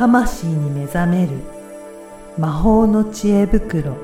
[0.00, 1.32] 魂に目覚める
[2.38, 3.98] 魔法の知恵袋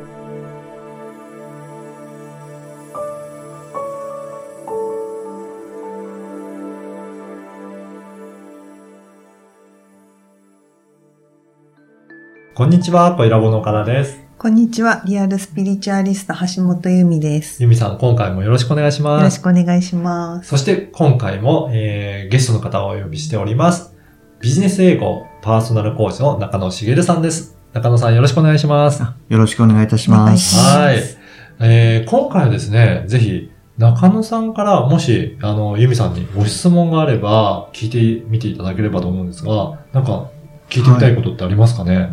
[12.54, 14.20] こんにちは、小ラボの岡田です。
[14.36, 15.02] こんにちは。
[15.06, 17.62] リアルスピリチュアリスト橋本由美です。
[17.62, 19.24] ゆみさん、今回もよろしくお願いしよます。
[19.24, 20.50] ろしくお願いします。
[20.50, 23.95] そして今回も、えー、ゲストの方をお呼びしております。
[24.38, 27.56] ビジネス英語パーソナルコーチの中野茂さんです。
[27.72, 29.02] 中野さんよろしくお願いします。
[29.02, 30.34] はよろしくお願いいたします。
[30.34, 31.16] いしますい。
[31.60, 40.30] えー、今回はですね、ぜひ、中野さんからもし、あの、ゆみさんにご質問があれば、聞いてみていただければと思うんですが、なんか、
[40.68, 42.06] 聞いてみたいことってありますかね、はい、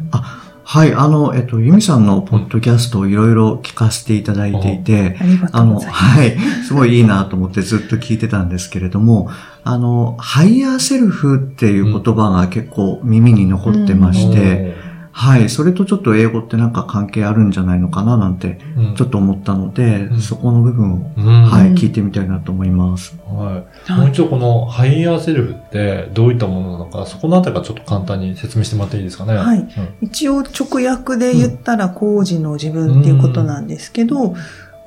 [0.96, 5.18] あの、えっと、ユミさんのポッドキャストをいろいろ聞かせていただいていて、
[5.52, 5.80] ああの。
[5.80, 9.30] はい、すごいいいなと思って ずっと聞いてたんですけれども、
[9.64, 14.76] あの、ハイヤーセルフっていう言葉が結構耳に残ってまして、
[15.16, 20.22] はい、それとちょっと英語ってなんか関係あるんじゃないのかななんて、うん、ちょっと思ったので、うん。
[20.22, 23.16] そこの部分を、うん、はい、うん聞いてみたいなと思います。
[23.28, 23.92] はい。
[23.92, 29.36] もう一度このハイヤーセルフってどういったものなのか、そこのあたりからちょっと簡単に説明してもらっていいですかね？
[29.36, 29.60] はい。
[29.60, 29.68] うん。
[30.02, 34.34] 一応直訳で言ったら高次の自分っていうことなんですけど、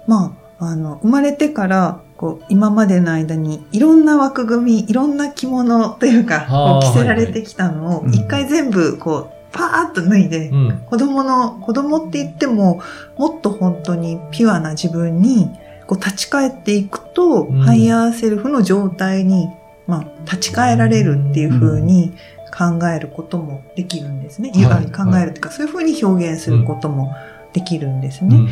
[0.08, 6.46] まあ、あの、生まれてから、こう、今までの間にいろんな枠組み、いろんな着物というか、
[6.82, 10.78] 着せられてきたのを一回全部こう、パーッと脱いで、うん。
[10.86, 12.80] 子供の、子供って言っても、
[13.16, 15.50] もっと本当にピュアな自分に、
[15.86, 17.60] こう立ち返っていくと、うん。
[17.60, 19.48] ハイヤーセルフの状態に、
[19.86, 22.12] まあ、立ち返られるっていう風に
[22.52, 24.50] 考えることもできるんですね。
[24.50, 24.60] はい。
[24.60, 27.14] まあ考えるっていうか、そういう風に表現することも
[27.52, 28.36] できるんですね。
[28.36, 28.48] うん。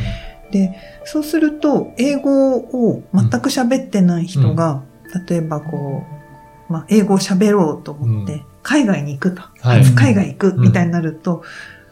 [0.51, 4.83] で、そうすると、英語を全く喋ってない人が、
[5.27, 6.03] 例えばこ
[6.69, 9.43] う、まあ、英語を喋ろうと思って、うん海外に行くと。
[9.61, 11.43] はい初海外行くみたいになると、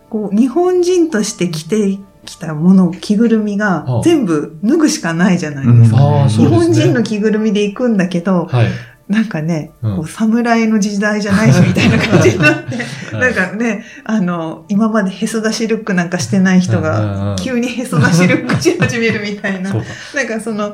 [0.10, 6.22] こう、日本人として着てきたもの、着ぐるみが全部脱ぐしかないじゃないですか。
[6.22, 6.48] うですね。
[6.48, 8.68] 日本人の着ぐるみで行くんだけど、はい。
[9.08, 12.76] なんかね、うんこう侍の時代じゃないしみたいな感じになって、
[13.16, 19.72] はいなんかね、あの、今までへそ出しルックなんかしてない人うんうんうん、が急にへそ出しルックし始めるみたいな。
[19.72, 20.74] なんかその、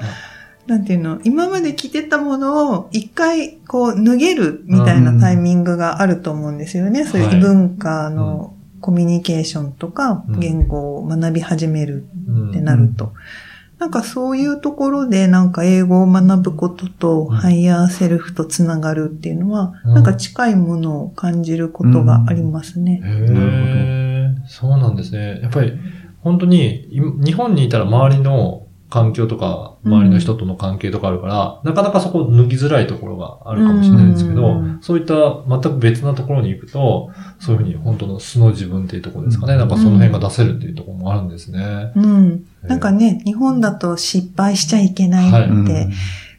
[0.69, 7.05] なんていうの、今まで着てたものを一回こう脱げるみたいなタイミングがあると思うんですよね。
[7.05, 10.39] そういう異文化のコミュニケーションとかうん。
[10.39, 12.49] 言語を学び始めるうん。
[12.51, 13.13] ってなると。
[13.79, 17.35] なんかそういうところでなんか英語を学ぶこととうん。
[17.35, 19.93] ハイヤーセルフとつながるっていうのは、うん。
[19.95, 23.01] なんか近いものを感じることがありますね。
[23.03, 25.39] へえ、そうなんですね。
[25.41, 25.73] やっぱり、
[26.21, 35.13] 本当に、い日本にいたら周りの環境とか、周りの人との関係とかあるから、なかなかそこ脱ぎづらいところがあるかもしれないんですけど、うんそういった
[35.47, 39.53] 全く別なところに行くと、そういうふうに本当の素の自分っていうところですかね。
[39.53, 41.91] うんなんかその辺が出せるっていうところもあるんですね。
[41.95, 42.45] うん。
[42.63, 45.91] なんかね、日本だと失敗しちゃいけないはいって、うん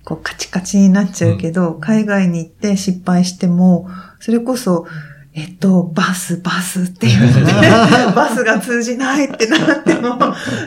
[0.02, 4.86] こうカチカチになっちゃうけど、海外に行って失敗しても、それこそ、
[5.32, 7.40] えっと、バス、バスって言って、
[8.14, 10.16] バスが通じないってなっても、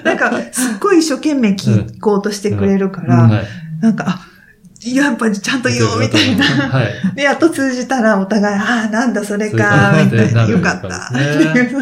[0.03, 3.45] なんか、すっごい一生懸命聞こうとしてくれるから、うんはい。
[3.81, 4.19] なんか、あ、
[4.85, 6.45] やっぱりちゃんと言おうみたいな。
[6.45, 7.15] はい。
[7.15, 10.47] で、やっと通じたらお互い、ああ、なんだそれか、みたいな。
[10.47, 10.87] よかった。
[10.87, 11.17] って
[11.59, 11.81] い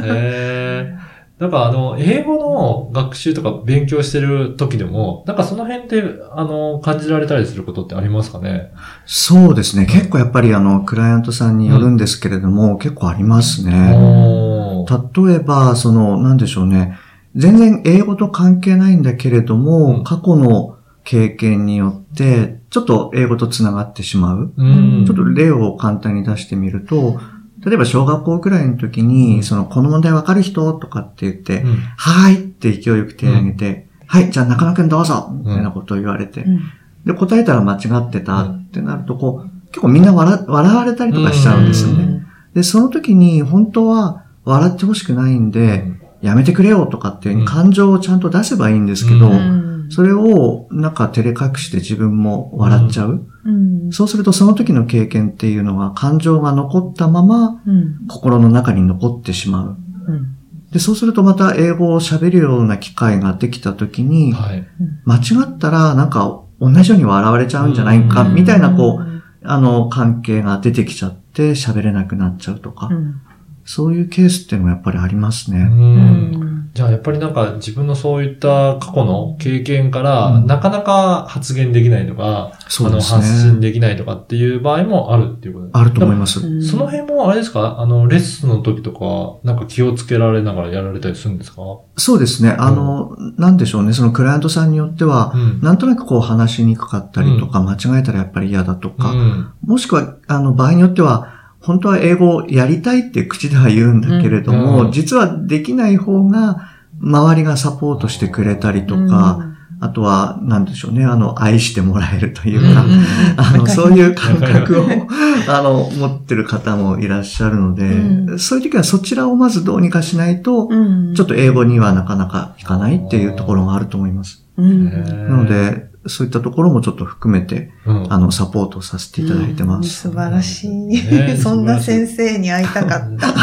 [0.79, 1.00] う
[1.41, 6.03] なんかあの、英語の学習とか勉強してる時でも、なんかその辺って、
[6.35, 8.71] あの、感じられたりすることってありますかね？
[9.07, 9.87] そうですね。
[9.87, 13.73] 結構やっぱりあの、クライアントさんによるんですけれども、結構ありますね。
[13.73, 16.99] 例えば、その、なんでしょうね。
[17.35, 24.53] 全然英語と関係ないんだけれども、うん過去の経験によって、ちょっと英語とつながってしまう。
[24.55, 25.05] うん。
[25.07, 27.19] ちょっと例を簡単に出してみると、
[27.65, 29.43] 例えば小学校くらいの時に、うん。
[29.43, 31.75] その、この問題わかる人とかって言って、うん。
[31.75, 36.61] はーいって勢いよく手を挙げて、はい、じゃあ中野くんどうぞみたいなことを言われて、うん。
[37.05, 42.03] で、答えたら間違ってたってなると、こう、結構みんな笑笑われたりとかしちゃうんですよね。
[42.03, 42.25] うん。
[42.53, 45.85] で、その時に本当は笑ってほしくないんで、
[46.21, 53.27] やめてくれよとかっていう感情をちゃんと出せばいいんですけど、うんそれをなんか照れ隠して自分も笑っちゃう。
[53.43, 53.91] うん。
[53.91, 58.07] そうするとその時の経験っていうのは感情が残ったままうん。
[58.07, 59.77] 心の中に残ってしまう。
[60.07, 60.37] うん。
[60.71, 64.65] で、そうするとまた英語を喋るような機会ができた時に、はい。
[65.03, 73.21] 間違ったらなんか同じように笑われちゃうんじゃないか、みたいなこう、あの関係が出てきちゃって喋れなくなっちゃうとか、うん。
[73.65, 75.63] そういうケースっていうのもやっぱりありますうね。
[75.65, 83.59] んじゃあやっぱりなんか自分のそういった過去の経験から、うんなかなか発言できないとか、そうですあの発信ね。
[83.59, 86.39] できないとかっていう場合もあるっていうことですあると思います。
[86.39, 87.79] うんその辺もあれですか？
[87.79, 91.61] あの、レッスンの時とか、なんか気をつけられながらやられたりするんですか？
[91.97, 92.51] そうですね。
[92.51, 93.91] あの、なんでしょうね。
[93.91, 95.61] そのクライアントさんによっては、うん。
[95.61, 104.91] なんとなくこう話しにくかったりとか、間違えたらやっぱり嫌だとか、うんもしくは、あの、場合によっては、本当は英語をやりたいって口では言うんだけれども、うん。
[104.91, 106.69] 実はできない方が、
[106.99, 109.51] 周りがサポートしてくれたりとか、
[109.83, 113.03] あとは、なんでしょうね、あの、愛してもらえるというか、うん。
[113.37, 114.85] あの、そういう感覚を
[115.49, 118.39] あの、持ってる方もいらっしゃるので、うん。
[118.39, 124.45] そういう時はそちらをまずどうにかしないと、うん、ちょっと英語にはなかなかいかないっていうところがあると思います。
[124.57, 128.13] うん、なので、そういったところもちょっっと含めて、うん。
[128.13, 129.89] あの、サポートさせていただいてます。
[129.89, 130.69] 素晴らしい。
[130.69, 133.27] ね そんな先生に会いたかった。
[133.27, 133.35] そ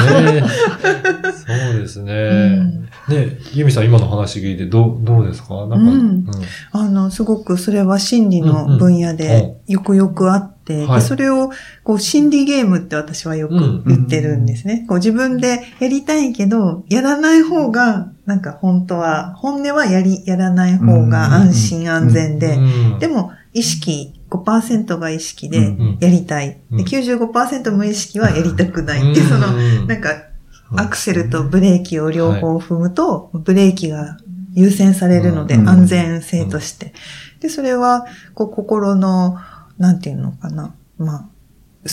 [1.77, 2.61] うですね。
[3.09, 5.67] ねユミさん今の話聞いてどう、どうですか？
[5.67, 6.27] なんか、うん。
[6.73, 11.01] あの、すごくそれは心理の分野でよくよくあって、はい。
[11.01, 11.51] でそれを
[11.85, 14.85] こう心理ゲームって私はよく言ってるんですね。
[14.89, 26.61] こう自分でやりたいけど、やらない方が、なんか本当は、本音はやり、やらない方が安心安全で、うんでも意識、5%が意識でうんやりたい。
[26.71, 26.79] うん。
[26.79, 30.29] で95%無意識はやりたくないっていう、その、うんなんか
[30.77, 34.19] アクセルとブレーキを両方踏むと、ブレーキが
[34.53, 35.69] 優先されるので、うん。
[35.69, 36.93] 安全性として。
[37.41, 39.39] で、それは、こう、心の、
[39.79, 40.75] なんていうのかな。
[40.99, 41.29] まあ、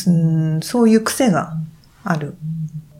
[0.07, 1.57] うんそういう癖が
[2.03, 2.35] ある。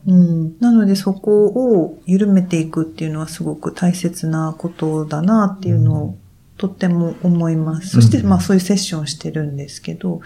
[0.06, 6.18] うん、なのでそこを緩めていくっていうのはすごく大切なことだなっていうのを
[6.58, 7.88] とっても思います。
[7.88, 10.20] そしてうんまあそういうセッションをしてるんですけど、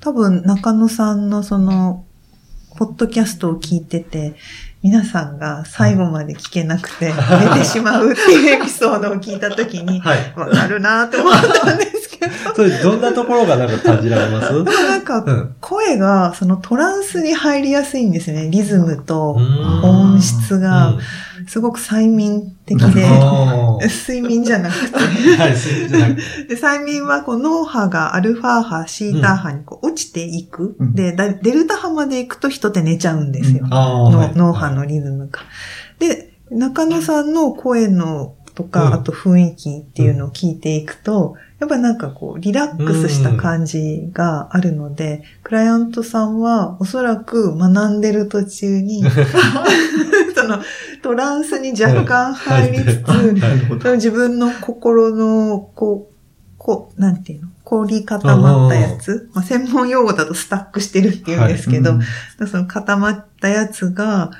[0.00, 2.04] 多分中野さんのその、
[2.76, 4.36] ポッドキャストを聞いてて、
[4.82, 7.12] 皆さんが最後まで聞けなくて、
[7.52, 10.32] 寝てしまうっていうエピソードを聞いたときに、はい。
[10.36, 11.97] わかるなって思ったんです
[12.54, 14.52] それどんなところがなんか感じられます？
[14.64, 15.54] なんかうん。
[15.60, 18.48] 声がそのトランスに入りやすいんですね。
[18.50, 19.82] リズムとうん。
[19.82, 20.88] 音質が。
[20.88, 20.98] うん。
[21.46, 23.06] すごく催眠的で、
[24.08, 25.52] 睡眠じゃなくて、はい、
[26.50, 30.76] 催眠はこう脳波がアルファ波、シータ波にこう落ちていく。
[30.78, 30.94] うん。
[30.94, 33.66] で、だデルタ波まで行くと人って寝ちゃうんですよ。
[33.66, 34.32] のあーはい。
[34.34, 35.40] 脳波のリズムが。
[35.98, 38.92] で、中野さんの声のとか、うん。
[38.94, 49.04] あと雰囲気っていうのを聞いていくと、やっぱなんかこう、リラックスした感じがあるので、クライアントさんはおそらく学んでる途中に、
[50.34, 50.58] その
[51.02, 56.14] トランスに若干入りつつ、自分の心の、こう、
[56.58, 57.48] こう、なんていうの？
[57.64, 62.48] 凝り固まったやつ、まあ、専門用語だとスタックしてるって言うんですけど、うん。
[62.48, 64.30] その固まったやつが、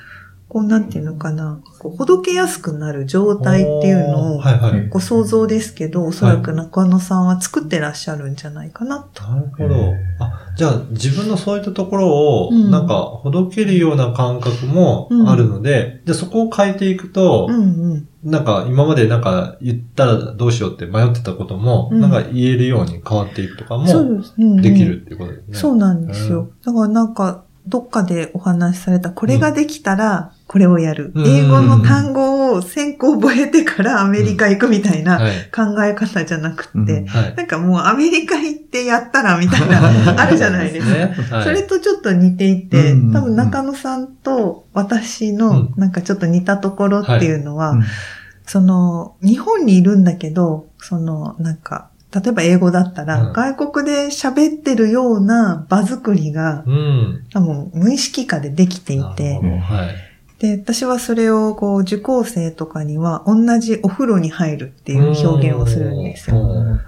[0.49, 4.89] こうなんていうのかな、こうほどけやすくなる状態っていうのを、はいはい。
[4.89, 9.23] ご想像ですけど、おそらく中野さんは作ってらっしゃるんじゃないかなと。
[9.25, 9.95] なるほど。
[10.21, 18.09] あ、じゃあ自分のそういったところを、うんなんか、ほどけるような感覚もあるので、で、そこを変えていくとう、んうん。
[18.25, 23.87] なんか、今までなんか言ったらどうしようって迷ってたことも、うんなんか言えるように変わっていくとかも、
[24.61, 25.55] できるっていうことですね。
[25.59, 26.49] そうなんですよ。
[26.65, 31.13] だからなんか、どっかでお話しされた、これができたら、これをやる。
[31.15, 35.33] うん英語の単語を先行覚えてからアメリカ行くみたいなはい。
[35.55, 37.35] 考え方じゃなくって、うんはい。
[37.37, 39.83] なんかもうアメリカ行ってやったらみたいな、
[40.21, 40.95] あるじゃないですか。
[40.95, 41.15] ね。
[41.31, 41.45] はい。
[41.45, 47.83] それとちょっと似ていて、うん多分中野さんと私うのんなんかちょっと似たところっていうのは、うん
[48.47, 53.33] その、日本にいるんだけど、その、なんか、例えば英語だったら、うん。
[53.33, 57.27] 外国で喋ってるような場作りが、うん。
[57.33, 60.09] 多分無意識化でできていてはい。
[60.39, 66.79] で、私はそれをこう受講生とかには同じお風呂に入るっていう表現をするんですよ。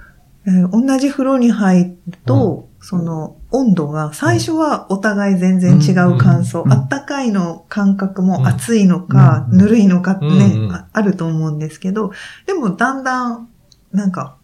[0.72, 6.72] 同じ風呂に入ると、その温度が最初はお互い全然違う感想、うん。
[6.72, 8.28] あったかいの感覚うん。
[8.28, 9.58] も暑いのか、うん。
[9.58, 10.64] ぬるいのかってね、うん。
[10.64, 10.72] うん。
[10.72, 12.12] ああると思うんですけど、
[12.46, 13.48] でもだんだん
[13.92, 14.39] なんかうん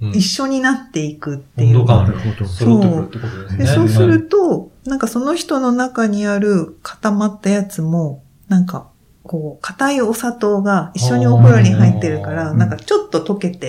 [0.00, 1.84] 一緒になっていくっていう。
[1.84, 2.46] なるほど。
[2.46, 8.88] 揃ってくるってことでそうすはいると、なんかその人の中にある固まったやつも、なんか、
[9.22, 13.68] こう、硬いお砂糖が一緒にお風呂に入ってるから、なんかちょっと溶けて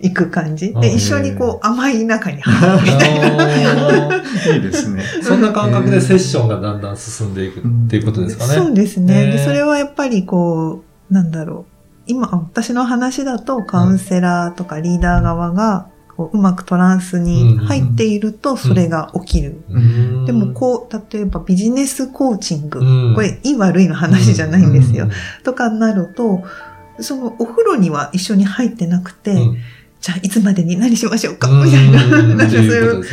[0.00, 0.08] い。
[0.08, 0.70] いく感じ？
[0.70, 4.08] うんで、一緒にこう甘い中に入るみたいな。
[4.08, 4.16] あ
[4.54, 5.04] いいですね。
[5.20, 8.54] ー そんな感覚でセッションがだんだん進んでいくっていうことですかね。
[8.54, 9.26] そうですね。
[9.26, 11.79] ねで、それはやっぱりこう、なんだろう。
[12.10, 19.62] 今、あ私の話だとカウンセラーとかリーダー側が、こううまくトランスに入っているとそれが起きる。
[19.70, 20.26] うん。
[20.26, 23.14] でもこう、例えばビジネスコーチング、うん。
[23.14, 25.06] これいい悪いの話じゃないんですよ。
[25.06, 26.42] うとかになると、
[27.00, 29.56] そのお風呂には一緒に入ってなくて、ん。
[30.00, 31.48] じゃあいつまでに何しましょうか？
[31.48, 31.64] うん。
[31.64, 32.04] みたいな。
[32.04, 32.36] うん。
[32.36, 33.04] なんかそういう。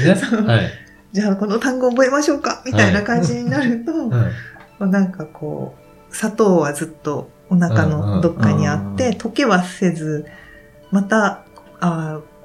[1.14, 2.62] じゃあこの単語覚えましょうか？
[2.66, 5.76] みたいな感じになると、うんなんかこ
[6.12, 10.26] う、砂糖はずっとお腹のどっかにあって、うん溶けはせず、
[10.92, 11.46] また、
[11.80, 12.37] あー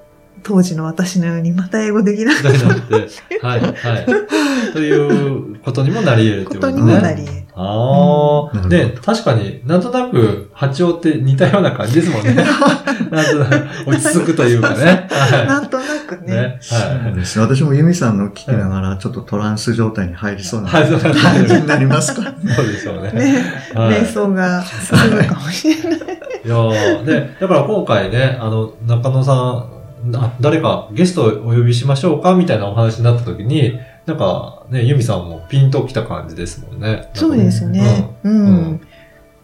[0.42, 2.94] 当時の私のようにまた英語できなくなって、
[3.42, 4.72] はい、はい。
[4.72, 6.82] ということにもなり得るってこと ことね。
[6.82, 7.42] にもなり得る。
[7.54, 12.34] ああ、うんで、確かになんとなく波長って似たような感じですもんね。
[13.10, 15.06] なんとなく落ち着くというかね。
[15.10, 16.26] はなんとなくい。
[16.30, 16.34] ね。
[16.34, 16.58] ね。
[16.70, 17.44] はですね。
[17.44, 20.64] 私もユミさんの聞きながら、ちょっとトランス状態に入りそうい。
[20.64, 22.22] な感じになりますか？
[22.22, 22.54] ね。
[22.56, 23.12] そうでしょうね。
[23.12, 23.44] ね、
[23.74, 25.98] はい瞑想が進むかもしれない。
[26.44, 29.66] いやーで、だから今回ね、あの、中野さん、
[30.14, 37.08] あ誰かゲストをお呼びしましょうかみたいなお話になった時に、なんかね、ユミさんもピンときた感じですもんね。
[37.14, 38.10] そうですね。
[38.24, 38.46] うん。
[38.46, 38.80] うん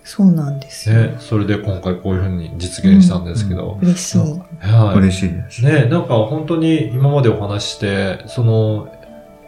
[0.08, 0.96] そうなんですよ。
[0.96, 3.78] ね、それで今回こういうふうに実現したんですけど。
[3.82, 4.18] 嬉しい。
[4.58, 4.98] はい。
[5.00, 5.62] 嬉しいです。
[5.62, 8.88] ね、なんか本当に今までお話しして、その、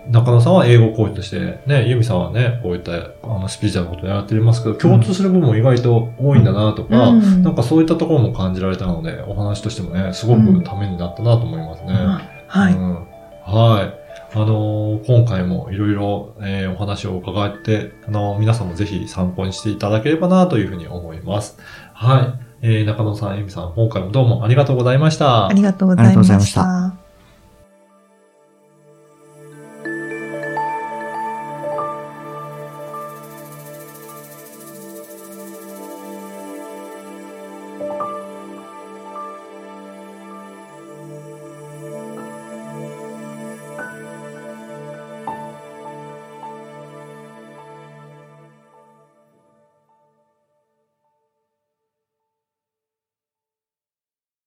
[0.09, 11.93] 中野さんは英語講師として、ね、ユミさんはね、こういったあのスピーチャーのことをやってますけど、共通する部分も意外と多いんだなとか、うんなんかそういったところも感じられたので、お話としてもね、すごくためになったなと思いますね。
[12.47, 12.75] はい。
[12.75, 12.95] うん
[13.43, 14.01] はい。
[14.33, 21.59] あのー今回もいろいろ、えーお話を伺って、あのー皆さんもぜひ参考にしていただければなというふうに思います。
[21.95, 22.47] はい。
[22.63, 25.53] えー中野さん、エミさん、今回もどうもありがとうございましたあ。
[25.53, 26.23] りがとうございま。
[26.25, 26.90] した